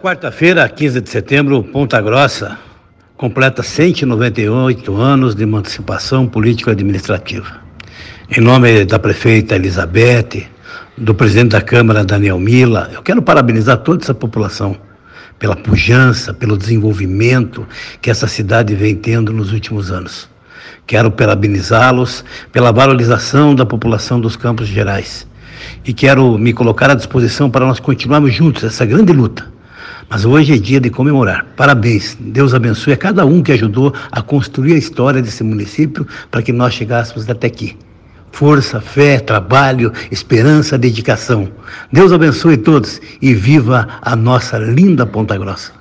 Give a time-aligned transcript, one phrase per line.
[0.00, 2.56] Quarta-feira, 15 de setembro, Ponta Grossa
[3.18, 7.60] completa 198 anos de emancipação político-administrativa.
[8.34, 10.46] Em nome da prefeita Elizabeth,
[10.96, 14.74] do presidente da Câmara, Daniel Mila, eu quero parabenizar toda essa população
[15.38, 17.68] pela pujança, pelo desenvolvimento
[18.00, 20.30] que essa cidade vem tendo nos últimos anos.
[20.86, 25.28] Quero parabenizá-los pela valorização da população dos Campos Gerais.
[25.84, 29.59] E quero me colocar à disposição para nós continuarmos juntos essa grande luta
[30.08, 31.46] mas hoje é dia de comemorar.
[31.56, 32.16] Parabéns.
[32.18, 36.52] Deus abençoe a cada um que ajudou a construir a história desse município para que
[36.52, 37.76] nós chegássemos até aqui.
[38.32, 41.48] Força, fé, trabalho, esperança, dedicação.
[41.92, 45.72] Deus abençoe todos e viva a nossa linda Ponta Grossa.